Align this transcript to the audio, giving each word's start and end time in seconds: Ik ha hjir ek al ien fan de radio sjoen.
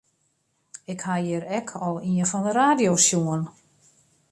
Ik 0.93 1.01
ha 1.09 1.15
hjir 1.23 1.43
ek 1.59 1.69
al 1.89 1.95
ien 2.13 2.29
fan 2.31 2.43
de 2.47 2.53
radio 2.61 2.91
sjoen. 3.05 3.41